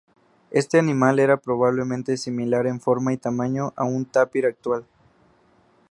Este 0.49 0.79
animal 0.79 1.19
era 1.19 1.37
probablemente 1.37 2.17
similar 2.17 2.65
en 2.65 2.81
forma 2.81 3.13
y 3.13 3.17
tamaño 3.17 3.71
a 3.75 3.83
un 3.83 4.03
tapir 4.05 4.47
actual. 4.47 4.83